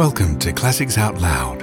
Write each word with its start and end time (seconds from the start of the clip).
Welcome 0.00 0.38
to 0.38 0.50
Classics 0.54 0.96
Out 0.96 1.20
Loud. 1.20 1.60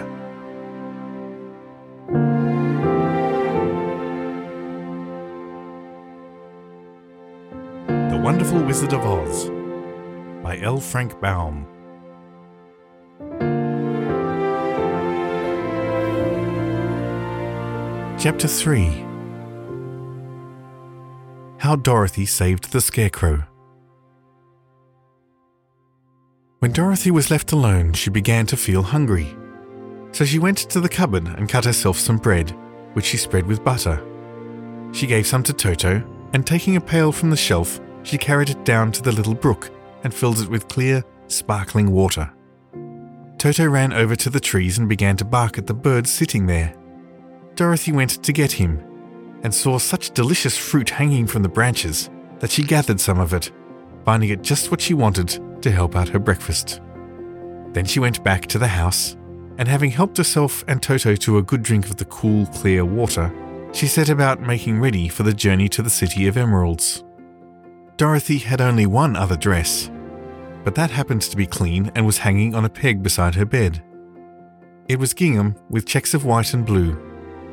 The 8.12 8.21
Wonderful 8.23 8.62
Wizard 8.62 8.94
of 8.94 9.04
Oz 9.04 9.50
by 10.44 10.60
L. 10.60 10.80
Frank 10.80 11.20
Baum. 11.20 11.66
Chapter 18.20 18.48
3 18.48 19.04
How 21.58 21.76
Dorothy 21.76 22.28
Saved 22.28 22.72
the 22.72 22.82
Scarecrow. 22.82 23.48
When 26.60 26.71
Dorothy 26.71 27.11
was 27.11 27.29
left 27.29 27.52
alone, 27.52 27.93
she 27.93 28.10
began 28.10 28.47
to 28.47 28.57
feel 28.57 28.82
hungry. 28.82 29.38
So 30.11 30.25
she 30.25 30.39
went 30.39 30.57
to 30.57 30.80
the 30.80 30.89
cupboard 30.89 31.28
and 31.28 31.47
cut 31.47 31.66
herself 31.66 32.00
some 32.00 32.17
bread, 32.17 32.49
which 32.93 33.05
she 33.05 33.17
spread 33.17 33.45
with 33.45 33.63
butter. 33.63 34.03
She 34.91 35.05
gave 35.05 35.27
some 35.27 35.43
to 35.43 35.53
Toto, 35.53 36.02
and 36.33 36.47
taking 36.47 36.75
a 36.75 36.81
pail 36.81 37.11
from 37.11 37.30
the 37.30 37.38
shelf, 37.38 37.80
she 38.02 38.17
carried 38.17 38.49
it 38.49 38.66
down 38.66 38.91
to 38.93 39.03
the 39.03 39.11
little 39.11 39.35
brook 39.35 39.70
and 40.03 40.11
filled 40.11 40.39
it 40.39 40.49
with 40.49 40.67
clear, 40.67 41.03
sparkling 41.27 41.91
water. 41.91 42.33
Toto 43.38 43.67
ran 43.67 43.94
over 43.94 44.16
to 44.16 44.31
the 44.31 44.39
trees 44.39 44.80
and 44.80 44.89
began 44.89 45.16
to 45.17 45.25
bark 45.25 45.59
at 45.59 45.67
the 45.67 45.75
birds 45.75 46.11
sitting 46.11 46.47
there. 46.47 46.73
Dorothy 47.53 47.91
went 47.91 48.23
to 48.23 48.33
get 48.33 48.52
him 48.52 48.83
and 49.44 49.53
saw 49.53 49.77
such 49.77 50.09
delicious 50.09 50.58
fruit 50.58 50.89
hanging 50.89 51.27
from 51.27 51.44
the 51.44 51.49
branches 51.49 52.09
that 52.39 52.49
she 52.49 52.63
gathered 52.63 52.99
some 52.99 53.19
of 53.19 53.31
it, 53.35 53.52
finding 54.05 54.31
it 54.31 54.41
just 54.41 54.71
what 54.71 54.81
she 54.81 54.95
wanted 54.95 55.39
to 55.61 55.71
help 55.71 55.95
out 55.95 56.09
her 56.09 56.20
breakfast. 56.20 56.81
Then 57.73 57.86
she 57.86 58.00
went 58.00 58.23
back 58.23 58.45
to 58.47 58.59
the 58.59 58.67
house, 58.67 59.16
and 59.58 59.67
having 59.67 59.91
helped 59.91 60.17
herself 60.17 60.63
and 60.67 60.81
Toto 60.81 61.16
to 61.16 61.38
a 61.38 61.44
good 61.44 61.63
drink 61.63 61.86
of 61.86 61.97
the 61.97 62.05
cool, 62.05 62.45
clear 62.47 62.86
water, 62.86 63.33
she 63.73 63.88
set 63.88 64.09
about 64.09 64.41
making 64.41 64.80
ready 64.80 65.08
for 65.08 65.23
the 65.23 65.33
journey 65.33 65.67
to 65.69 65.81
the 65.81 65.89
City 65.89 66.28
of 66.28 66.38
Emeralds. 66.38 67.03
Dorothy 67.97 68.38
had 68.38 68.61
only 68.61 68.85
one 68.85 69.16
other 69.16 69.35
dress, 69.35 69.89
but 70.63 70.75
that 70.75 70.91
happened 70.91 71.22
to 71.23 71.38
be 71.38 71.45
clean 71.45 71.91
and 71.95 72.05
was 72.05 72.19
hanging 72.19 72.53
on 72.53 72.66
a 72.66 72.69
peg 72.69 73.02
beside 73.02 73.35
her 73.35 73.45
bed. 73.45 73.83
It 74.88 75.00
was 75.00 75.13
gingham 75.13 75.55
with 75.69 75.85
checks 75.85 76.13
of 76.13 76.25
white 76.25 76.53
and 76.53 76.66
blue, 76.66 76.97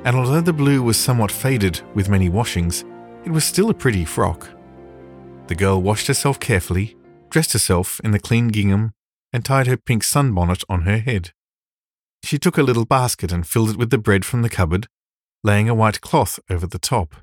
and 0.05 0.15
although 0.17 0.41
the 0.41 0.53
blue 0.53 0.83
was 0.83 0.97
somewhat 0.97 1.33
faded 1.33 1.81
with 1.95 2.09
many 2.09 2.29
washings, 2.29 2.85
it 3.25 3.31
was 3.31 3.45
still 3.45 3.71
a 3.71 3.75
pretty 3.75 4.05
frock. 4.05 4.49
The 5.47 5.55
girl 5.55 5.81
washed 5.81 6.07
herself 6.07 6.39
carefully, 6.39 6.97
dressed 7.35 7.53
herself 7.53 8.01
in 8.05 8.13
the 8.13 8.21
clean 8.21 8.47
gingham, 8.47 8.93
and 9.33 9.45
tied 9.45 9.67
her 9.67 9.77
pink 9.77 10.05
sunbonnet 10.05 10.63
on 10.69 10.83
her 10.83 10.99
head. 10.99 11.33
She 12.23 12.39
took 12.39 12.57
a 12.57 12.63
little 12.63 12.85
basket 12.85 13.33
and 13.33 13.45
filled 13.45 13.71
it 13.71 13.77
with 13.77 13.91
the 13.91 13.99
bread 13.99 14.25
from 14.25 14.43
the 14.43 14.49
cupboard, 14.49 14.87
laying 15.43 15.69
a 15.69 15.75
white 15.75 16.01
cloth 16.01 16.39
over 16.49 16.69
the 16.69 16.79
top. 16.79 17.17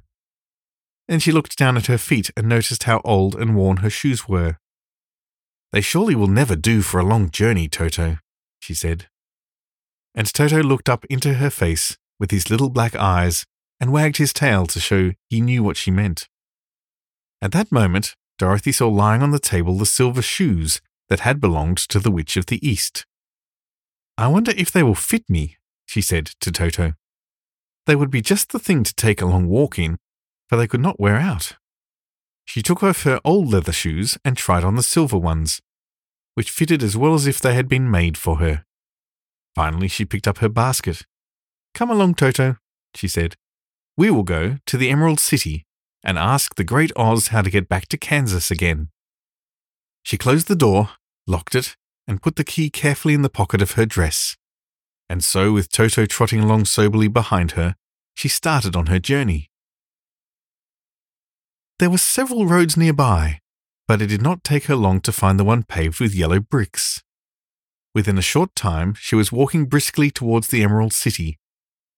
Then 1.08 1.22
she 1.22 1.32
looked 1.32 1.58
down 1.58 1.78
at 1.78 1.86
her 1.86 1.98
feet 1.98 2.30
and 2.36 2.50
noticed 2.50 2.84
how 2.84 3.00
old 3.06 3.36
and 3.36 3.56
worn 3.56 3.78
her 3.78 3.90
shoes 3.90 4.28
were. 4.28 4.58
They 5.72 5.80
surely 5.80 6.14
will 6.16 6.28
never 6.28 6.58
do 6.58 6.82
for 6.82 7.00
a 7.00 7.06
long 7.06 7.30
journey, 7.32 7.70
Toto, 7.70 8.18
she 8.60 8.74
said. 8.74 9.08
And 10.14 10.28
Toto 10.28 10.62
looked 10.62 10.90
up 10.90 11.06
into 11.06 11.36
her 11.36 11.50
face 11.50 11.98
with 12.20 12.32
his 12.32 12.50
little 12.50 12.70
black 12.70 12.98
eyes 12.98 13.46
and 13.80 13.94
wagged 13.94 14.18
his 14.18 14.34
tail 14.34 14.66
to 14.68 14.82
show 14.82 15.14
he 15.30 15.40
knew 15.40 15.64
what 15.64 15.78
she 15.78 15.90
meant. 15.90 16.28
At 17.42 17.54
that 17.54 17.72
moment, 17.72 18.18
Dorothy 18.42 18.72
saw 18.72 18.88
lying 18.88 19.22
on 19.22 19.30
the 19.30 19.38
table 19.38 19.78
the 19.78 19.86
silver 19.86 20.24
shoes 20.24 20.82
that 21.10 21.20
had 21.20 21.40
belonged 21.40 21.78
to 21.78 22.00
the 22.00 22.10
Witch 22.10 22.36
of 22.38 22.48
the 22.48 22.58
East. 22.68 23.06
I 24.18 24.30
wonder 24.30 24.52
if 24.58 24.72
they 24.72 24.82
will 24.82 24.96
fit 24.96 25.30
me, 25.30 25.58
she 25.86 26.02
said 26.02 26.32
to 26.40 26.52
Toto. 26.52 26.96
They 27.86 27.96
would 27.96 28.10
be 28.10 28.24
just 28.24 28.52
the 28.52 28.58
thing 28.58 28.84
to 28.84 28.96
take 28.96 29.22
a 29.22 29.28
long 29.28 29.46
walk 29.46 29.78
in, 29.78 30.00
for 30.50 30.56
they 30.58 30.66
could 30.66 30.82
not 30.82 31.00
wear 31.00 31.18
out. 31.18 31.54
She 32.44 32.64
took 32.64 32.82
off 32.82 33.04
her 33.04 33.22
old 33.24 33.54
leather 33.54 33.72
shoes 33.72 34.18
and 34.26 34.36
tried 34.36 34.64
on 34.64 34.74
the 34.74 34.82
silver 34.82 35.20
ones, 35.20 35.62
which 36.34 36.50
fitted 36.50 36.82
as 36.82 36.98
well 36.98 37.14
as 37.14 37.28
if 37.28 37.40
they 37.40 37.54
had 37.54 37.68
been 37.68 37.92
made 37.92 38.18
for 38.18 38.38
her. 38.38 38.66
Finally, 39.54 39.88
she 39.88 40.04
picked 40.04 40.28
up 40.28 40.40
her 40.40 40.50
basket 40.50 41.06
Come 41.76 41.92
along, 41.92 42.16
Toto, 42.16 42.58
she 42.96 43.08
said. 43.08 43.36
We 43.96 44.10
will 44.10 44.24
go 44.24 44.58
to 44.66 44.78
the 44.78 44.90
Emerald 44.90 45.20
City 45.20 45.68
and 46.04 46.18
ask 46.18 46.56
the 46.56 46.64
Great 46.64 46.92
Oz 46.96 47.28
how 47.28 47.42
to 47.42 47.50
get 47.50 47.70
back 47.70 47.88
to 47.90 47.98
Kansas 47.98 48.52
again. 48.52 48.90
She 50.04 50.18
closed 50.18 50.48
the 50.48 50.56
door, 50.56 50.92
locked 51.28 51.56
it, 51.56 51.76
and 52.08 52.22
put 52.22 52.36
the 52.36 52.44
key 52.44 52.70
carefully 52.70 53.14
in 53.14 53.22
the 53.22 53.30
pocket 53.30 53.62
of 53.62 53.72
her 53.72 53.86
dress. 53.86 54.36
And 55.10 55.24
so, 55.24 55.52
with 55.52 55.70
Toto 55.70 56.06
trotting 56.06 56.40
along 56.40 56.66
soberly 56.66 57.08
behind 57.08 57.52
her, 57.52 57.76
she 58.14 58.28
started 58.28 58.76
on 58.76 58.88
her 58.88 59.00
journey. 59.00 59.50
There 61.80 61.90
were 61.90 61.98
several 61.98 62.46
roads 62.46 62.78
nearby, 62.78 63.40
but 63.88 64.02
it 64.02 64.08
did 64.08 64.22
not 64.22 64.44
take 64.44 64.66
her 64.66 64.76
long 64.76 65.02
to 65.02 65.12
find 65.12 65.40
the 65.40 65.44
one 65.44 65.64
paved 65.64 66.00
with 66.00 66.16
yellow 66.16 66.40
bricks. 66.40 67.04
Within 67.94 68.18
a 68.18 68.22
short 68.22 68.56
time, 68.56 68.94
she 68.94 69.16
was 69.16 69.32
walking 69.32 69.66
briskly 69.66 70.10
towards 70.12 70.48
the 70.48 70.64
Emerald 70.64 70.94
City, 70.94 71.40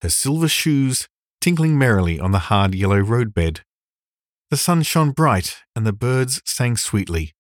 her 0.02 0.10
silver 0.10 0.48
shoes 0.48 1.08
tinkling 1.40 1.78
merrily 1.78 2.20
on 2.20 2.32
the 2.32 2.40
hard 2.50 2.74
yellow 2.74 3.00
roadbed. 3.00 3.62
The 4.54 4.58
sun 4.58 4.84
shone 4.84 5.10
bright 5.10 5.64
and 5.76 5.84
the 5.84 5.92
birds 5.92 6.40
sang 6.46 6.78
sweetly. 6.78 7.34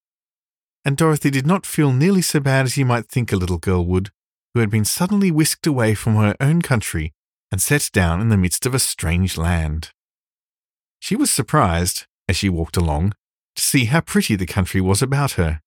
And 0.84 0.98
Dorothy 0.98 1.30
did 1.30 1.46
not 1.46 1.64
feel 1.64 1.94
nearly 1.94 2.24
so 2.24 2.40
bad 2.40 2.66
as 2.66 2.76
you 2.76 2.88
might 2.88 3.08
think 3.08 3.32
a 3.32 3.36
little 3.36 3.60
girl 3.60 3.86
would, 3.86 4.10
who 4.56 4.62
had 4.62 4.72
been 4.72 4.84
suddenly 4.84 5.30
whisked 5.30 5.68
away 5.68 5.94
from 5.94 6.16
her 6.16 6.36
own 6.40 6.64
country 6.64 7.14
and 7.52 7.62
set 7.62 7.92
down 7.94 8.20
in 8.20 8.30
the 8.30 8.36
midst 8.36 8.66
of 8.66 8.74
a 8.74 8.80
strange 8.80 9.38
land. 9.38 9.92
She 11.02 11.16
was 11.16 11.30
surprised, 11.30 12.08
as 12.28 12.36
she 12.36 12.50
walked 12.50 12.78
along, 12.78 13.14
to 13.58 13.62
see 13.62 13.86
how 13.86 14.02
pretty 14.02 14.36
the 14.36 14.48
country 14.48 14.82
was 14.82 15.04
about 15.04 15.34
her. 15.34 15.62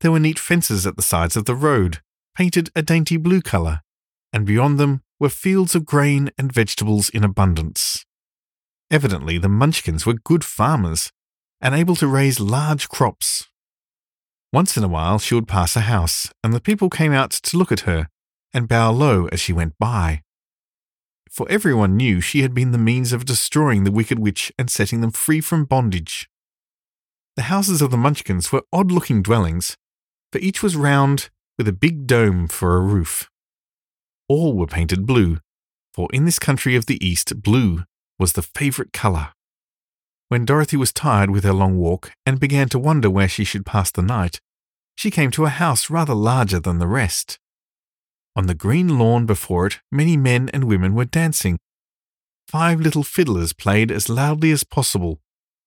There 0.00 0.10
were 0.10 0.18
neat 0.18 0.38
fences 0.38 0.86
at 0.86 0.96
the 0.96 1.02
sides 1.02 1.36
of 1.36 1.44
the 1.44 1.54
road, 1.54 1.98
painted 2.34 2.70
a 2.74 2.80
dainty 2.80 3.18
blue 3.18 3.42
colour, 3.42 3.82
and 4.32 4.46
beyond 4.46 4.80
them 4.80 5.02
were 5.20 5.28
fields 5.28 5.74
of 5.74 5.84
grain 5.84 6.30
and 6.38 6.50
vegetables 6.50 7.10
in 7.10 7.24
abundance. 7.24 7.97
Evidently, 8.90 9.38
the 9.38 9.48
Munchkins 9.48 10.06
were 10.06 10.14
good 10.14 10.44
farmers 10.44 11.10
and 11.60 11.74
able 11.74 11.96
to 11.96 12.06
raise 12.06 12.40
large 12.40 12.88
crops. 12.88 13.48
Once 14.52 14.76
in 14.76 14.84
a 14.84 14.88
while, 14.88 15.18
she 15.18 15.34
would 15.34 15.48
pass 15.48 15.76
a 15.76 15.80
house, 15.80 16.30
and 16.42 16.52
the 16.54 16.60
people 16.60 16.88
came 16.88 17.12
out 17.12 17.30
to 17.30 17.56
look 17.56 17.70
at 17.70 17.80
her 17.80 18.08
and 18.54 18.68
bow 18.68 18.90
low 18.90 19.26
as 19.26 19.40
she 19.40 19.52
went 19.52 19.74
by. 19.78 20.22
For 21.30 21.46
everyone 21.50 21.96
knew 21.96 22.20
she 22.20 22.40
had 22.40 22.54
been 22.54 22.70
the 22.70 22.78
means 22.78 23.12
of 23.12 23.26
destroying 23.26 23.84
the 23.84 23.92
Wicked 23.92 24.18
Witch 24.18 24.50
and 24.58 24.70
setting 24.70 25.02
them 25.02 25.10
free 25.10 25.40
from 25.40 25.64
bondage. 25.64 26.30
The 27.36 27.42
houses 27.42 27.82
of 27.82 27.90
the 27.90 27.98
Munchkins 27.98 28.50
were 28.50 28.64
odd 28.72 28.90
looking 28.90 29.22
dwellings, 29.22 29.76
for 30.32 30.38
each 30.38 30.62
was 30.62 30.76
round 30.76 31.28
with 31.58 31.68
a 31.68 31.72
big 31.72 32.06
dome 32.06 32.48
for 32.48 32.76
a 32.76 32.80
roof 32.80 33.28
all 34.28 34.54
were 34.54 34.66
painted 34.66 35.06
blue, 35.06 35.38
for 35.94 36.08
in 36.12 36.24
this 36.24 36.38
country 36.38 36.76
of 36.76 36.86
the 36.86 37.04
East, 37.04 37.42
blue 37.42 37.84
was 38.18 38.32
the 38.32 38.42
favourite 38.42 38.92
colour. 38.92 39.32
When 40.28 40.44
Dorothy 40.44 40.76
was 40.76 40.92
tired 40.92 41.30
with 41.30 41.44
her 41.44 41.52
long 41.52 41.78
walk 41.78 42.12
and 42.26 42.38
began 42.38 42.68
to 42.70 42.78
wonder 42.78 43.08
where 43.08 43.28
she 43.28 43.44
should 43.44 43.64
pass 43.64 43.90
the 43.90 44.02
night, 44.02 44.40
she 44.94 45.10
came 45.10 45.30
to 45.30 45.44
a 45.44 45.50
house 45.50 45.88
rather 45.88 46.14
larger 46.14 46.60
than 46.60 46.78
the 46.78 46.86
rest. 46.86 47.38
On 48.36 48.46
the 48.46 48.54
green 48.54 48.98
lawn 48.98 49.26
before 49.26 49.66
it, 49.66 49.80
many 49.90 50.16
men 50.16 50.50
and 50.52 50.64
women 50.64 50.94
were 50.94 51.04
dancing. 51.04 51.58
Five 52.46 52.80
little 52.80 53.02
fiddlers 53.02 53.52
played 53.52 53.90
as 53.90 54.08
loudly 54.08 54.50
as 54.52 54.64
possible, 54.64 55.20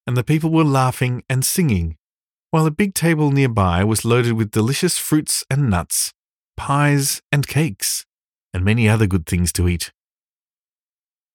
and 0.05 0.15
the 0.15 0.23
people 0.23 0.51
were 0.51 0.63
laughing 0.63 1.23
and 1.29 1.43
singing, 1.43 1.97
while 2.51 2.65
a 2.65 2.71
big 2.71 2.93
table 2.93 3.31
nearby 3.31 3.83
was 3.83 4.05
loaded 4.05 4.33
with 4.33 4.51
delicious 4.51 4.97
fruits 4.97 5.43
and 5.49 5.69
nuts, 5.69 6.11
pies 6.57 7.21
and 7.31 7.47
cakes 7.47 8.05
and 8.53 8.65
many 8.65 8.87
other 8.87 9.07
good 9.07 9.25
things 9.25 9.51
to 9.53 9.67
eat. 9.67 9.91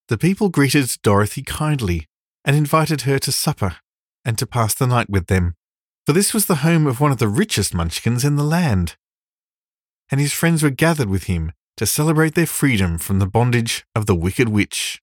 The 0.08 0.18
people 0.18 0.50
greeted 0.50 0.88
Dorothy 1.02 1.42
kindly 1.42 2.06
and 2.44 2.54
invited 2.54 3.02
her 3.02 3.18
to 3.18 3.32
supper 3.32 3.76
and 4.24 4.38
to 4.38 4.46
pass 4.46 4.72
the 4.72 4.86
night 4.86 5.10
with 5.10 5.26
them, 5.26 5.54
for 6.04 6.12
this 6.12 6.32
was 6.32 6.46
the 6.46 6.56
home 6.56 6.86
of 6.86 7.00
one 7.00 7.10
of 7.10 7.18
the 7.18 7.28
richest 7.28 7.74
munchkins 7.74 8.24
in 8.24 8.36
the 8.36 8.44
land. 8.44 8.96
And 10.10 10.20
his 10.20 10.32
friends 10.32 10.62
were 10.62 10.70
gathered 10.70 11.08
with 11.08 11.24
him 11.24 11.52
to 11.76 11.86
celebrate 11.86 12.36
their 12.36 12.46
freedom 12.46 12.98
from 12.98 13.18
the 13.18 13.26
bondage 13.26 13.84
of 13.96 14.06
the 14.06 14.14
Wicked 14.14 14.48
Witch. 14.48 15.02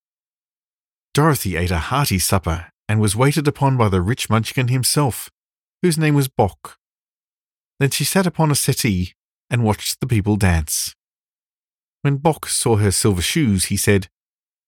Dorothy 1.13 1.57
ate 1.57 1.71
a 1.71 1.77
hearty 1.77 2.17
supper 2.17 2.69
and 2.88 3.01
was 3.01 3.15
waited 3.15 3.47
upon 3.47 3.75
by 3.75 3.89
the 3.89 4.01
rich 4.01 4.29
munchkin 4.29 4.69
himself, 4.69 5.29
whose 5.81 5.97
name 5.97 6.15
was 6.15 6.29
Boq. 6.29 6.75
Then 7.79 7.89
she 7.89 8.05
sat 8.05 8.25
upon 8.25 8.51
a 8.51 8.55
settee 8.55 9.13
and 9.50 9.65
watched 9.65 10.00
the 10.00 10.07
people 10.07 10.38
dance. 10.38 10.95
When 12.01 12.19
Boq 12.19 12.47
saw 12.47 12.77
her 12.77 12.91
silver 12.91 13.21
shoes, 13.21 13.65
he 13.65 13.77
said, 13.77 14.07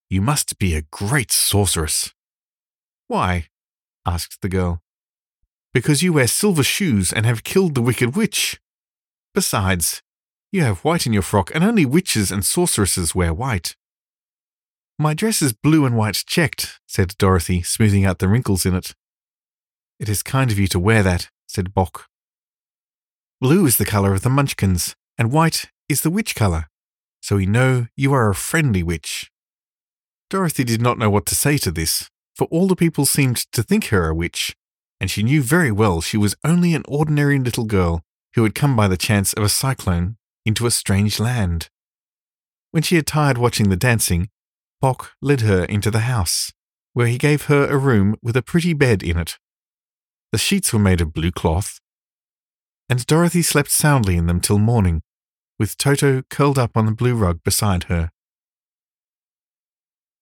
You 0.10 0.22
must 0.22 0.60
be 0.60 0.76
a 0.76 0.84
great 0.92 1.32
sorceress. 1.32 2.14
Why? 3.08 3.48
asked 4.06 4.42
the 4.42 4.50
girl. 4.50 4.82
Because 5.74 6.04
you 6.04 6.14
wear 6.14 6.28
silver 6.28 6.64
shoes 6.64 7.12
and 7.12 7.26
have 7.26 7.44
killed 7.44 7.76
the 7.76 7.82
wicked 7.82 8.16
witch. 8.16 8.60
Besides, 9.34 10.02
You 10.52 10.62
have 10.62 10.86
white 10.86 11.06
in 11.06 11.12
your 11.12 11.22
frock, 11.22 11.54
and 11.54 11.66
only 11.66 11.86
witches 11.86 12.32
and 12.32 12.46
sorceresses 12.46 13.14
wear 13.14 13.34
white. 13.34 13.76
My 14.98 15.14
dress 15.14 15.42
is 15.42 15.52
blue 15.52 15.86
and 15.86 15.98
white 15.98 16.24
checked, 16.26 16.80
said 16.88 17.18
Dorothy, 17.18 17.62
smoothing 17.62 18.06
out 18.06 18.20
the 18.20 18.30
wrinkles 18.30 18.66
in 18.66 18.74
it. 18.74 18.96
It 20.00 20.08
is 20.08 20.24
kind 20.24 20.52
of 20.52 20.58
you 20.58 20.68
to 20.68 20.80
wear 20.80 21.04
that, 21.04 21.30
said 21.48 21.74
Boq. 21.74 22.04
Blue 23.42 23.66
is 23.66 23.76
the 23.76 23.86
colour 23.86 24.14
of 24.14 24.22
the 24.22 24.30
Munchkins, 24.30 24.96
and 25.18 25.34
white 25.34 25.66
is 25.90 26.02
the 26.02 26.10
witch 26.10 26.36
colour, 26.36 26.70
so 27.22 27.36
we 27.36 27.46
know 27.46 27.88
you 27.98 28.14
are 28.14 28.30
a 28.30 28.36
friendly 28.36 28.82
witch. 28.82 29.30
Dorothy 30.30 30.64
did 30.64 30.82
not 30.82 30.98
know 30.98 31.10
what 31.10 31.26
to 31.28 31.36
say 31.36 31.58
to 31.60 31.72
this, 31.72 32.10
for 32.36 32.48
all 32.52 32.68
the 32.68 32.76
people 32.76 33.06
seemed 33.06 33.38
to 33.52 33.64
think 33.64 33.86
her 33.86 34.10
a 34.10 34.16
witch, 34.16 34.56
and 35.00 35.10
she 35.12 35.24
knew 35.24 35.42
very 35.42 35.72
well 35.72 36.02
she 36.02 36.18
was 36.18 36.36
only 36.44 36.74
an 36.74 36.84
ordinary 36.88 37.40
little 37.40 37.66
girl 37.66 38.02
who 38.34 38.44
had 38.44 38.56
come 38.56 38.76
by 38.76 38.88
the 38.88 38.98
chance 38.98 39.34
of 39.34 39.44
a 39.44 39.50
cyclone 39.50 40.18
into 40.46 40.66
a 40.66 40.72
strange 40.72 41.20
land. 41.20 41.70
When 42.72 42.84
she 42.84 42.96
had 42.96 43.08
tired 43.08 43.38
watching 43.38 43.70
the 43.70 43.78
dancing, 43.78 44.30
Boq 44.82 45.12
led 45.22 45.42
her 45.42 45.64
into 45.66 45.90
the 45.90 46.02
house, 46.02 46.52
where 46.94 47.08
he 47.08 47.18
gave 47.18 47.44
her 47.44 47.68
a 47.68 47.78
room 47.78 48.16
with 48.22 48.36
a 48.36 48.42
pretty 48.42 48.74
bed 48.74 49.04
in 49.04 49.18
it. 49.18 49.38
The 50.32 50.38
sheets 50.38 50.74
were 50.74 50.80
made 50.80 51.02
of 51.02 51.14
blue 51.14 51.32
cloth, 51.32 51.80
and 52.90 53.06
Dorothy 53.06 53.42
slept 53.42 53.72
soundly 53.72 54.18
in 54.18 54.28
them 54.28 54.42
till 54.42 54.60
morning, 54.60 55.02
with 55.58 55.78
Toto 55.78 56.24
curled 56.30 56.60
up 56.60 56.76
on 56.76 56.86
the 56.86 56.92
blue 56.92 57.16
rug 57.16 57.42
beside 57.44 57.86
her. 57.86 58.12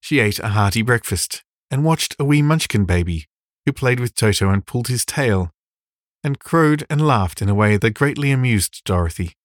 She 0.04 0.20
ate 0.20 0.38
a 0.40 0.50
hearty 0.50 0.82
breakfast 0.82 1.46
and 1.72 1.86
watched 1.86 2.14
a 2.20 2.26
wee 2.26 2.42
munchkin 2.42 2.84
baby 2.84 3.26
who 3.66 3.72
played 3.72 4.02
with 4.02 4.16
Toto 4.16 4.50
and 4.50 4.66
pulled 4.66 4.90
his 4.90 5.06
tail, 5.06 5.52
and 6.26 6.42
crowed 6.42 6.86
and 6.90 7.08
laughed 7.08 7.42
in 7.42 7.48
a 7.48 7.56
way 7.56 7.78
that 7.78 7.92
greatly 7.92 8.30
amused 8.30 8.82
Dorothy. 8.84 9.38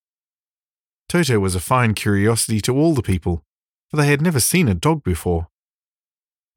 Toto 1.08 1.38
was 1.38 1.54
a 1.54 1.60
fine 1.60 1.94
curiosity 1.94 2.60
to 2.62 2.74
all 2.74 2.92
the 2.92 3.04
people, 3.04 3.44
for 3.88 3.96
they 3.98 4.08
had 4.08 4.20
never 4.20 4.40
seen 4.40 4.66
a 4.66 4.74
dog 4.74 5.04
before. 5.04 5.46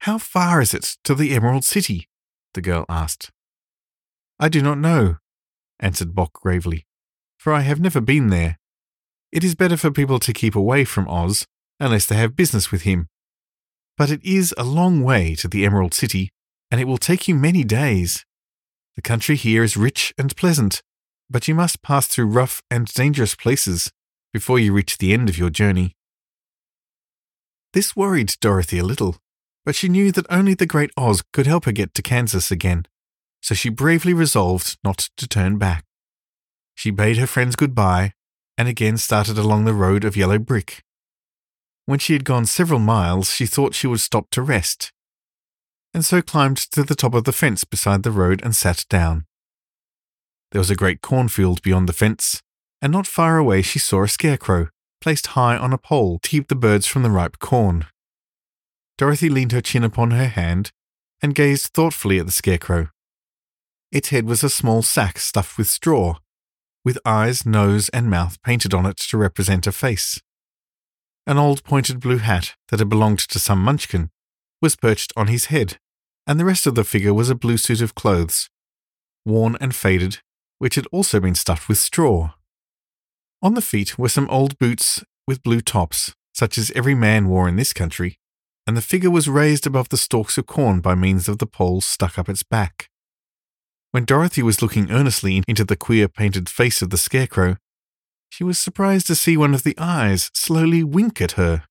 How 0.00 0.18
far 0.18 0.60
is 0.60 0.74
it 0.74 0.96
to 1.04 1.14
the 1.14 1.32
Emerald 1.32 1.64
City? 1.64 2.08
the 2.54 2.60
girl 2.60 2.84
asked. 2.88 3.30
I 4.40 4.48
do 4.48 4.60
not 4.60 4.78
know, 4.78 5.18
answered 5.78 6.12
Boq 6.12 6.32
gravely, 6.32 6.86
for 7.38 7.52
I 7.52 7.60
have 7.60 7.78
never 7.78 8.00
been 8.00 8.30
there. 8.30 8.58
It 9.30 9.44
is 9.44 9.54
better 9.54 9.76
for 9.76 9.92
people 9.92 10.18
to 10.18 10.32
keep 10.32 10.56
away 10.56 10.84
from 10.84 11.06
Oz 11.06 11.46
unless 11.78 12.06
they 12.06 12.16
have 12.16 12.34
business 12.34 12.72
with 12.72 12.82
him. 12.82 13.06
But 13.96 14.10
it 14.10 14.24
is 14.24 14.54
a 14.56 14.64
long 14.64 15.02
way 15.02 15.34
to 15.36 15.48
the 15.48 15.64
Emerald 15.64 15.94
City, 15.94 16.30
and 16.70 16.80
it 16.80 16.86
will 16.86 16.98
take 16.98 17.28
you 17.28 17.34
many 17.34 17.64
days. 17.64 18.24
The 18.96 19.02
country 19.02 19.36
here 19.36 19.62
is 19.62 19.76
rich 19.76 20.12
and 20.18 20.36
pleasant, 20.36 20.82
but 21.30 21.48
you 21.48 21.54
must 21.54 21.82
pass 21.82 22.06
through 22.06 22.26
rough 22.26 22.62
and 22.70 22.86
dangerous 22.86 23.34
places 23.34 23.92
before 24.32 24.58
you 24.58 24.72
reach 24.72 24.98
the 24.98 25.12
end 25.12 25.28
of 25.28 25.38
your 25.38 25.50
journey. 25.50 25.94
This 27.72 27.96
worried 27.96 28.34
Dorothy 28.40 28.78
a 28.78 28.84
little, 28.84 29.16
but 29.64 29.74
she 29.74 29.88
knew 29.88 30.12
that 30.12 30.26
only 30.28 30.54
the 30.54 30.66
Great 30.66 30.90
Oz 30.96 31.22
could 31.32 31.46
help 31.46 31.64
her 31.64 31.72
get 31.72 31.94
to 31.94 32.02
Kansas 32.02 32.50
again, 32.50 32.86
so 33.40 33.54
she 33.54 33.68
bravely 33.68 34.12
resolved 34.12 34.76
not 34.84 35.08
to 35.16 35.26
turn 35.26 35.58
back. 35.58 35.84
She 36.74 36.90
bade 36.90 37.18
her 37.18 37.26
friends 37.26 37.56
goodbye 37.56 38.12
and 38.58 38.68
again 38.68 38.96
started 38.96 39.38
along 39.38 39.64
the 39.64 39.74
road 39.74 40.04
of 40.04 40.16
yellow 40.16 40.38
brick. 40.38 40.82
When 41.86 41.98
she 41.98 42.12
had 42.12 42.24
gone 42.24 42.46
several 42.46 42.78
miles, 42.78 43.32
she 43.32 43.46
thought 43.46 43.74
she 43.74 43.86
would 43.86 44.00
stop 44.00 44.30
to 44.30 44.42
rest, 44.42 44.92
and 45.92 46.04
so 46.04 46.22
climbed 46.22 46.56
to 46.56 46.82
the 46.82 46.94
top 46.94 47.14
of 47.14 47.24
the 47.24 47.32
fence 47.32 47.64
beside 47.64 48.02
the 48.02 48.10
road 48.10 48.40
and 48.42 48.54
sat 48.54 48.84
down. 48.88 49.26
There 50.52 50.60
was 50.60 50.70
a 50.70 50.76
great 50.76 51.00
cornfield 51.00 51.62
beyond 51.62 51.88
the 51.88 51.92
fence, 51.92 52.40
and 52.80 52.92
not 52.92 53.06
far 53.06 53.38
away 53.38 53.62
she 53.62 53.78
saw 53.78 54.04
a 54.04 54.08
scarecrow, 54.08 54.68
placed 55.00 55.28
high 55.28 55.56
on 55.56 55.72
a 55.72 55.78
pole 55.78 56.18
to 56.20 56.28
keep 56.28 56.48
the 56.48 56.54
birds 56.54 56.86
from 56.86 57.02
the 57.02 57.10
ripe 57.10 57.38
corn. 57.38 57.86
Dorothy 58.96 59.28
leaned 59.28 59.52
her 59.52 59.60
chin 59.60 59.82
upon 59.82 60.12
her 60.12 60.28
hand 60.28 60.70
and 61.20 61.34
gazed 61.34 61.72
thoughtfully 61.72 62.18
at 62.18 62.26
the 62.26 62.32
scarecrow. 62.32 62.88
Its 63.90 64.10
head 64.10 64.26
was 64.26 64.44
a 64.44 64.50
small 64.50 64.82
sack 64.82 65.18
stuffed 65.18 65.58
with 65.58 65.68
straw, 65.68 66.18
with 66.84 66.98
eyes, 67.04 67.44
nose, 67.44 67.88
and 67.90 68.10
mouth 68.10 68.40
painted 68.42 68.72
on 68.72 68.86
it 68.86 68.96
to 68.96 69.16
represent 69.16 69.66
a 69.66 69.72
face. 69.72 70.20
An 71.26 71.38
old 71.38 71.62
pointed 71.62 72.00
blue 72.00 72.18
hat 72.18 72.54
that 72.68 72.80
had 72.80 72.88
belonged 72.88 73.20
to 73.20 73.38
some 73.38 73.62
munchkin 73.62 74.10
was 74.60 74.76
perched 74.76 75.12
on 75.16 75.28
his 75.28 75.46
head, 75.46 75.78
and 76.26 76.38
the 76.38 76.44
rest 76.44 76.66
of 76.66 76.74
the 76.74 76.84
figure 76.84 77.14
was 77.14 77.30
a 77.30 77.34
blue 77.34 77.56
suit 77.56 77.80
of 77.80 77.94
clothes, 77.94 78.48
worn 79.24 79.56
and 79.60 79.74
faded, 79.74 80.18
which 80.58 80.74
had 80.74 80.86
also 80.90 81.20
been 81.20 81.34
stuffed 81.34 81.68
with 81.68 81.78
straw. 81.78 82.30
On 83.40 83.54
the 83.54 83.62
feet 83.62 83.98
were 83.98 84.08
some 84.08 84.28
old 84.30 84.58
boots 84.58 85.04
with 85.26 85.42
blue 85.42 85.60
tops, 85.60 86.14
such 86.34 86.58
as 86.58 86.72
every 86.72 86.94
man 86.94 87.28
wore 87.28 87.48
in 87.48 87.56
this 87.56 87.72
country, 87.72 88.18
and 88.66 88.76
the 88.76 88.82
figure 88.82 89.10
was 89.10 89.28
raised 89.28 89.66
above 89.66 89.88
the 89.90 89.96
stalks 89.96 90.38
of 90.38 90.46
corn 90.46 90.80
by 90.80 90.94
means 90.94 91.28
of 91.28 91.38
the 91.38 91.46
poles 91.46 91.84
stuck 91.84 92.18
up 92.18 92.28
its 92.28 92.42
back. 92.42 92.88
When 93.92 94.04
Dorothy 94.04 94.42
was 94.42 94.62
looking 94.62 94.90
earnestly 94.90 95.42
into 95.46 95.64
the 95.64 95.76
queer 95.76 96.08
painted 96.08 96.48
face 96.48 96.82
of 96.82 96.90
the 96.90 96.96
scarecrow, 96.96 97.56
she 98.32 98.42
was 98.42 98.58
surprised 98.58 99.06
to 99.06 99.14
see 99.14 99.36
one 99.36 99.52
of 99.52 99.62
the 99.62 99.76
eyes 99.76 100.30
slowly 100.32 100.82
wink 100.82 101.20
at 101.20 101.32
her. 101.32 101.64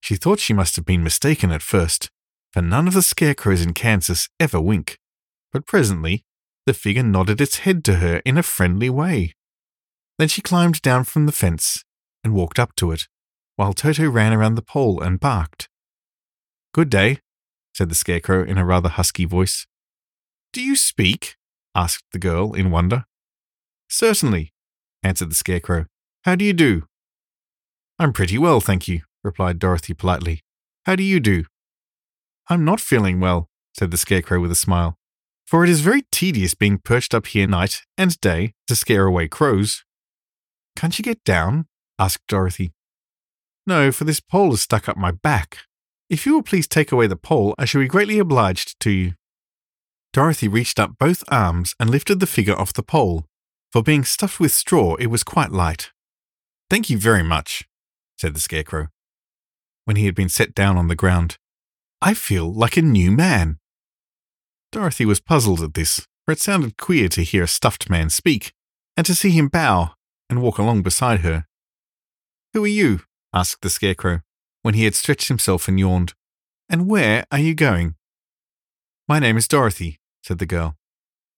She 0.00 0.16
thought 0.16 0.40
she 0.40 0.54
must 0.54 0.74
have 0.76 0.86
been 0.86 1.04
mistaken 1.04 1.50
at 1.50 1.60
first, 1.60 2.08
for 2.50 2.62
none 2.62 2.88
of 2.88 2.94
the 2.94 3.02
scarecrows 3.02 3.60
in 3.60 3.74
Kansas 3.74 4.30
ever 4.40 4.58
wink, 4.58 4.98
but 5.52 5.66
presently 5.66 6.24
the 6.64 6.72
figure 6.72 7.02
nodded 7.02 7.42
its 7.42 7.58
head 7.58 7.84
to 7.84 7.96
her 7.96 8.22
in 8.24 8.38
a 8.38 8.42
friendly 8.42 8.88
way. 8.88 9.34
Then 10.18 10.28
she 10.28 10.40
climbed 10.40 10.80
down 10.80 11.04
from 11.04 11.26
the 11.26 11.32
fence 11.32 11.84
and 12.24 12.32
walked 12.32 12.58
up 12.58 12.74
to 12.76 12.90
it, 12.90 13.06
while 13.56 13.74
Toto 13.74 14.08
ran 14.08 14.32
around 14.32 14.54
the 14.54 14.62
pole 14.62 15.02
and 15.02 15.20
barked. 15.20 15.68
Good 16.72 16.88
day, 16.88 17.18
said 17.74 17.90
the 17.90 17.94
Scarecrow 17.94 18.44
in 18.44 18.56
a 18.56 18.64
rather 18.64 18.88
husky 18.88 19.26
voice. 19.26 19.66
Do 20.54 20.62
you 20.62 20.74
speak? 20.74 21.36
asked 21.74 22.06
the 22.12 22.18
girl 22.18 22.54
in 22.54 22.70
wonder. 22.70 23.04
Certainly, 23.90 24.54
answered 25.02 25.30
the 25.30 25.34
Scarecrow. 25.34 25.86
How 26.24 26.34
do 26.34 26.44
you 26.44 26.52
do? 26.52 26.84
I'm 27.98 28.12
pretty 28.12 28.38
well, 28.38 28.60
thank 28.60 28.88
you, 28.88 29.02
replied 29.22 29.58
Dorothy 29.58 29.94
politely. 29.94 30.40
How 30.86 30.96
do 30.96 31.02
you 31.02 31.20
do? 31.20 31.44
I'm 32.48 32.64
not 32.64 32.80
feeling 32.80 33.20
well, 33.20 33.48
said 33.78 33.90
the 33.90 33.96
Scarecrow 33.96 34.40
with 34.40 34.50
a 34.50 34.56
smile, 34.56 34.96
for 35.46 35.64
it 35.64 35.70
is 35.70 35.80
very 35.80 36.02
tedious 36.10 36.54
being 36.54 36.78
perched 36.78 37.14
up 37.14 37.26
here 37.26 37.46
night 37.46 37.82
and 37.98 38.20
day 38.20 38.54
to 38.66 38.76
scare 38.76 39.06
away 39.06 39.28
crows. 39.28 39.84
Can't 40.76 40.98
you 40.98 41.02
get 41.02 41.22
down? 41.24 41.66
asked 41.98 42.26
Dorothy. 42.26 42.72
No, 43.66 43.92
for 43.92 44.04
this 44.04 44.20
pole 44.20 44.54
is 44.54 44.62
stuck 44.62 44.88
up 44.88 44.96
my 44.96 45.10
back. 45.10 45.58
If 46.08 46.26
you 46.26 46.34
will 46.34 46.42
please 46.42 46.66
take 46.66 46.90
away 46.90 47.06
the 47.06 47.16
pole, 47.16 47.54
I 47.58 47.64
shall 47.64 47.80
be 47.80 47.86
greatly 47.86 48.18
obliged 48.18 48.80
to 48.80 48.90
you. 48.90 49.12
Dorothy 50.12 50.48
reached 50.48 50.80
up 50.80 50.98
both 50.98 51.22
arms 51.28 51.74
and 51.78 51.88
lifted 51.88 52.18
the 52.18 52.26
figure 52.26 52.58
off 52.58 52.72
the 52.72 52.82
pole. 52.82 53.26
For 53.72 53.84
being 53.84 54.04
stuffed 54.04 54.40
with 54.40 54.50
straw, 54.50 54.96
it 54.96 55.06
was 55.06 55.22
quite 55.22 55.52
light. 55.52 55.92
Thank 56.68 56.90
you 56.90 56.98
very 56.98 57.22
much, 57.22 57.68
said 58.18 58.34
the 58.34 58.40
Scarecrow. 58.40 58.88
When 59.84 59.96
he 59.96 60.06
had 60.06 60.14
been 60.14 60.28
set 60.28 60.54
down 60.54 60.76
on 60.76 60.88
the 60.88 60.96
ground, 60.96 61.36
I 62.02 62.14
feel 62.14 62.52
like 62.52 62.76
a 62.76 62.82
new 62.82 63.12
man. 63.12 63.58
Dorothy 64.72 65.04
was 65.04 65.20
puzzled 65.20 65.60
at 65.60 65.74
this, 65.74 66.06
for 66.24 66.32
it 66.32 66.40
sounded 66.40 66.78
queer 66.78 67.08
to 67.10 67.22
hear 67.22 67.44
a 67.44 67.48
stuffed 67.48 67.88
man 67.88 68.10
speak, 68.10 68.52
and 68.96 69.06
to 69.06 69.14
see 69.14 69.30
him 69.30 69.48
bow 69.48 69.92
and 70.28 70.42
walk 70.42 70.58
along 70.58 70.82
beside 70.82 71.20
her. 71.20 71.46
Who 72.54 72.64
are 72.64 72.68
you? 72.68 73.02
asked 73.32 73.62
the 73.62 73.70
Scarecrow, 73.70 74.20
when 74.62 74.74
he 74.74 74.84
had 74.84 74.96
stretched 74.96 75.28
himself 75.28 75.68
and 75.68 75.78
yawned. 75.78 76.14
And 76.68 76.88
where 76.88 77.24
are 77.30 77.38
you 77.38 77.54
going? 77.54 77.94
My 79.08 79.20
name 79.20 79.36
is 79.36 79.48
Dorothy, 79.48 79.98
said 80.24 80.38
the 80.38 80.46
girl, 80.46 80.76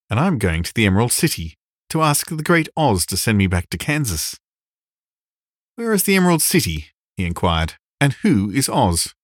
and 0.09 0.19
I'm 0.19 0.39
going 0.39 0.63
to 0.63 0.75
the 0.75 0.87
Emerald 0.87 1.13
City 1.13 1.57
to 1.93 2.03
ask 2.03 2.29
the 2.29 2.43
Great 2.43 2.69
Oz 2.77 3.07
to 3.07 3.17
send 3.17 3.39
me 3.39 3.47
back 3.47 3.71
to 3.71 3.79
Kansas. 3.79 4.37
Where 5.77 5.93
is 5.93 6.05
the 6.05 6.17
Emerald 6.17 6.43
City? 6.43 6.87
he 7.17 7.25
inquired, 7.25 7.75
and 8.01 8.15
who 8.23 8.51
is 8.51 8.69
Oz? 8.69 9.15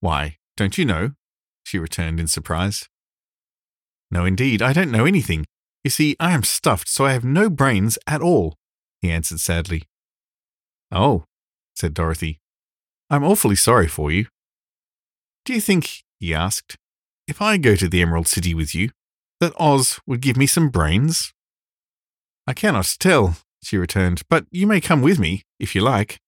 Why, 0.00 0.38
don't 0.56 0.78
you 0.78 0.84
know? 0.84 1.12
she 1.64 1.78
returned 1.78 2.20
in 2.20 2.28
surprise. 2.28 2.88
No, 4.10 4.24
indeed, 4.24 4.62
I 4.62 4.72
don't 4.72 4.92
know 4.92 5.04
anything. 5.04 5.46
You 5.82 5.90
see, 5.90 6.16
I 6.20 6.32
am 6.32 6.44
stuffed, 6.44 6.88
so 6.88 7.06
I 7.06 7.12
have 7.12 7.24
no 7.24 7.50
brains 7.50 7.98
at 8.06 8.22
all 8.22 8.54
he 9.04 9.10
answered 9.10 9.40
sadly. 9.40 9.82
Oh, 10.90 11.24
said 11.74 11.92
Dorothy. 11.92 12.38
I'm 13.10 13.22
awfully 13.22 13.56
sorry 13.56 13.86
for 13.86 14.10
you. 14.10 14.28
Do 15.44 15.52
you 15.52 15.60
think, 15.60 16.04
he 16.18 16.32
asked, 16.32 16.76
if 17.28 17.42
I 17.42 17.58
go 17.58 17.76
to 17.76 17.86
the 17.86 18.00
Emerald 18.00 18.28
City 18.28 18.54
with 18.54 18.74
you, 18.74 18.88
that 19.40 19.52
Oz 19.60 20.00
would 20.06 20.22
give 20.22 20.38
me 20.38 20.46
some 20.46 20.70
brains? 20.70 21.33
I 22.46 22.54
cannot 22.54 22.94
tell, 22.98 23.36
she 23.62 23.76
returned, 23.76 24.22
but 24.28 24.46
you 24.50 24.66
may 24.66 24.80
come 24.80 25.02
with 25.02 25.18
me, 25.18 25.42
if 25.58 25.74
you 25.74 25.80
like. 25.80 26.20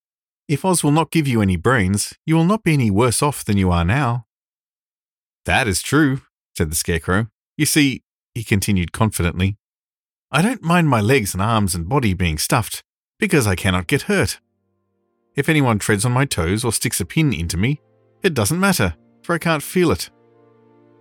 If 0.48 0.64
Oz 0.64 0.82
will 0.82 0.92
not 0.92 1.10
give 1.10 1.26
you 1.26 1.42
any 1.42 1.56
brains, 1.56 2.14
you 2.24 2.36
will 2.36 2.44
not 2.44 2.62
be 2.62 2.74
any 2.74 2.90
worse 2.90 3.22
off 3.22 3.44
than 3.44 3.56
you 3.58 3.70
are 3.70 3.84
now. 3.84 4.26
That 5.44 5.68
is 5.68 5.82
true, 5.82 6.22
said 6.56 6.70
the 6.70 6.76
Scarecrow. 6.76 7.28
You 7.56 7.66
see, 7.66 8.02
he 8.34 8.44
continued 8.44 8.92
confidently, 8.92 9.56
I 10.32 10.42
don't 10.42 10.62
mind 10.62 10.88
my 10.88 11.00
legs 11.00 11.34
and 11.34 11.42
arms 11.42 11.74
and 11.74 11.88
body 11.88 12.12
being 12.12 12.38
stuffed, 12.38 12.82
Because 13.18 13.46
I 13.46 13.54
cannot 13.54 13.86
get 13.86 14.02
hurt. 14.02 14.40
If 15.36 15.48
anyone 15.48 15.78
treads 15.78 16.04
on 16.04 16.12
my 16.12 16.26
toes 16.26 16.64
or 16.64 16.72
sticks 16.72 17.00
a 17.00 17.06
pin 17.06 17.32
into 17.32 17.56
me, 17.56 17.80
it 18.22 18.34
doesn't 18.34 18.60
matter, 18.60 18.94
for 19.22 19.34
I 19.34 19.38
can't 19.38 19.62
feel 19.62 19.90
it. 19.90 20.10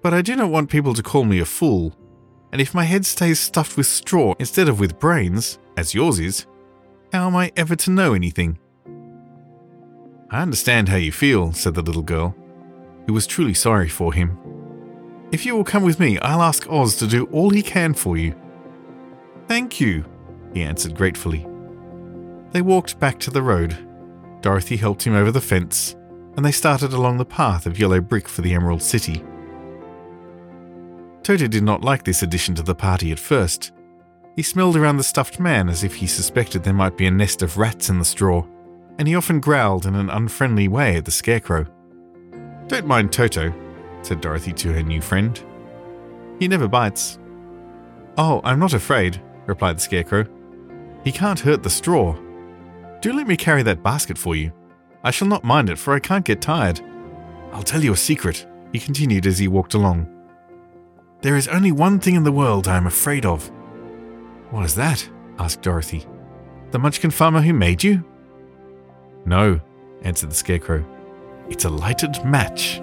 But 0.02 0.14
I 0.14 0.22
do 0.22 0.36
not 0.36 0.52
want 0.52 0.70
people 0.70 0.94
to 0.94 1.04
call 1.04 1.26
me 1.26 1.40
a 1.40 1.46
fool, 1.46 1.94
and 2.56 2.62
if 2.62 2.74
my 2.74 2.86
head 2.86 3.06
stays 3.06 3.38
stuffed 3.38 3.76
with 3.76 3.86
straw 3.86 4.34
instead 4.40 4.70
of 4.70 4.80
with 4.80 4.98
brains, 4.98 5.60
as 5.76 5.94
yours 5.94 6.22
is, 6.22 6.46
how 7.12 7.28
am 7.28 7.36
I 7.36 7.52
ever 7.58 7.76
to 7.76 7.92
know 7.92 8.14
anything? 8.14 8.58
I 10.32 10.42
understand 10.42 10.88
how 10.88 10.96
you 10.96 11.12
feel, 11.12 11.52
said 11.52 11.74
the 11.74 11.82
little 11.82 12.02
girl, 12.02 12.34
who 13.08 13.14
was 13.14 13.28
truly 13.28 13.54
sorry 13.54 13.90
for 13.90 14.14
him. 14.14 14.40
If 15.34 15.46
you 15.46 15.54
will 15.54 15.66
come 15.66 15.84
with 15.84 16.00
me, 16.00 16.18
I'll 16.20 16.42
ask 16.42 16.66
Oz 16.70 16.96
to 17.00 17.08
do 17.08 17.26
all 17.26 17.50
he 17.50 17.62
can 17.62 17.94
for 17.94 18.16
you. 18.16 18.34
Thank 19.50 19.82
you, 19.82 20.06
he 20.54 20.64
answered 20.64 20.96
gratefully. 20.96 21.46
They 22.52 22.62
walked 22.62 23.02
back 23.02 23.20
to 23.20 23.32
the 23.32 23.42
road. 23.42 23.78
Dorothy 24.40 24.78
helped 24.78 25.04
him 25.04 25.14
over 25.14 25.32
the 25.32 25.42
fence, 25.42 25.98
and 26.38 26.46
they 26.46 26.54
started 26.54 26.94
along 26.94 27.18
the 27.18 27.26
path 27.26 27.66
of 27.66 27.78
yellow 27.78 28.00
brick 28.00 28.30
for 28.30 28.44
the 28.44 28.54
Emerald 28.54 28.82
City. 28.82 29.22
Toto 31.26 31.48
did 31.48 31.64
not 31.64 31.84
like 31.84 32.04
this 32.04 32.22
addition 32.22 32.54
to 32.54 32.62
the 32.62 32.76
party 32.76 33.12
at 33.12 33.18
first. 33.18 33.72
He 34.36 34.44
smelled 34.44 34.76
around 34.76 34.98
the 34.98 35.04
stuffed 35.04 35.40
man 35.40 35.70
as 35.70 35.84
if 35.84 35.96
he 35.96 36.06
suspected 36.06 36.64
there 36.64 36.72
might 36.72 36.98
be 36.98 37.08
a 37.08 37.12
nest 37.12 37.42
of 37.42 37.58
rats 37.58 37.90
in 37.90 37.98
the 37.98 38.06
straw, 38.06 38.46
and 39.00 39.08
he 39.08 39.16
often 39.16 39.40
growled 39.40 39.88
in 39.88 39.96
an 39.96 40.12
unfriendly 40.12 40.68
way 40.68 40.98
at 40.98 41.06
the 41.06 41.10
scarecrow. 41.10 41.66
Don't 42.68 42.86
mind 42.86 43.12
Toto, 43.12 43.52
said 44.04 44.22
Dorothy 44.22 44.54
to 44.54 44.72
her 44.74 44.84
new 44.84 45.02
friend. 45.02 45.44
He 46.38 46.48
never 46.48 46.68
bites. 46.68 47.18
Oh, 48.20 48.40
I'm 48.44 48.60
not 48.60 48.74
afraid, 48.74 49.20
replied 49.48 49.78
the 49.78 49.82
scarecrow. 49.82 50.28
He 51.04 51.12
can't 51.12 51.40
hurt 51.40 51.64
the 51.64 51.72
straw. 51.72 52.16
Do 53.02 53.14
let 53.14 53.26
me 53.26 53.36
carry 53.36 53.64
that 53.64 53.82
basket 53.82 54.20
for 54.20 54.36
you. 54.36 54.52
I 55.04 55.10
shall 55.10 55.28
not 55.28 55.44
mind 55.44 55.72
it, 55.72 55.80
for 55.80 55.96
I 55.96 56.00
can't 56.00 56.24
get 56.24 56.40
tired. 56.40 56.82
I'll 57.52 57.64
tell 57.64 57.84
you 57.84 57.94
a 57.94 57.98
secret, 57.98 58.46
he 58.72 58.80
continued 58.80 59.26
as 59.26 59.40
he 59.40 59.48
walked 59.48 59.74
along. 59.74 60.12
There 61.26 61.36
is 61.36 61.48
only 61.48 61.72
one 61.72 62.00
thing 62.00 62.14
in 62.14 62.24
the 62.24 62.32
world 62.32 62.68
I 62.68 62.78
am 62.78 62.86
afraid 62.86 63.26
of. 63.26 63.50
What 64.52 64.64
is 64.64 64.76
that? 64.76 65.10
asked 65.40 65.64
Dorothy. 65.64 66.06
The 66.70 66.78
Munchkin 66.78 67.10
farmer 67.10 67.42
who 67.42 67.52
made 67.52 67.84
you? 67.84 68.06
No, 69.26 69.60
answered 70.04 70.30
the 70.30 70.36
Scarecrow. 70.36 70.86
It's 71.50 71.66
a 71.66 71.70
lighted 71.72 72.24
match. 72.24 72.80